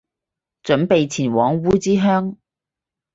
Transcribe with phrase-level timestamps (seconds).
[0.63, 2.37] 準備前往烏之鄉